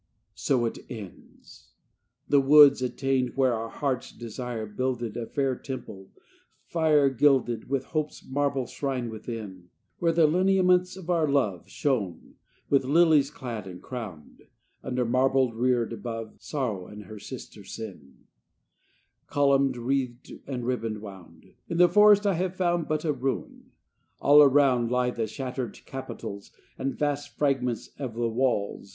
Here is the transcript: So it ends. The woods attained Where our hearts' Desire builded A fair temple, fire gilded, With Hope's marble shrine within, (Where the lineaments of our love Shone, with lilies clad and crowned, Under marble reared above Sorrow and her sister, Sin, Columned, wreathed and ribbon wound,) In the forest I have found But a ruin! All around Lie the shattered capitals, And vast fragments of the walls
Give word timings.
So 0.33 0.65
it 0.65 0.79
ends. 0.89 1.73
The 2.27 2.41
woods 2.41 2.81
attained 2.81 3.37
Where 3.37 3.53
our 3.53 3.69
hearts' 3.69 4.11
Desire 4.11 4.65
builded 4.65 5.15
A 5.15 5.27
fair 5.27 5.55
temple, 5.55 6.09
fire 6.65 7.07
gilded, 7.11 7.69
With 7.69 7.85
Hope's 7.85 8.27
marble 8.27 8.65
shrine 8.65 9.11
within, 9.11 9.69
(Where 9.99 10.11
the 10.11 10.25
lineaments 10.25 10.97
of 10.97 11.11
our 11.11 11.27
love 11.27 11.69
Shone, 11.69 12.33
with 12.67 12.83
lilies 12.83 13.29
clad 13.29 13.67
and 13.67 13.79
crowned, 13.79 14.47
Under 14.81 15.05
marble 15.05 15.53
reared 15.53 15.93
above 15.93 16.33
Sorrow 16.39 16.87
and 16.87 17.03
her 17.03 17.19
sister, 17.19 17.63
Sin, 17.63 18.25
Columned, 19.27 19.77
wreathed 19.77 20.31
and 20.47 20.65
ribbon 20.65 20.99
wound,) 20.99 21.53
In 21.69 21.77
the 21.77 21.87
forest 21.87 22.25
I 22.25 22.33
have 22.33 22.55
found 22.55 22.87
But 22.87 23.05
a 23.05 23.13
ruin! 23.13 23.69
All 24.19 24.41
around 24.41 24.89
Lie 24.89 25.11
the 25.11 25.27
shattered 25.27 25.79
capitals, 25.85 26.49
And 26.75 26.97
vast 26.97 27.37
fragments 27.37 27.89
of 27.99 28.15
the 28.15 28.27
walls 28.27 28.89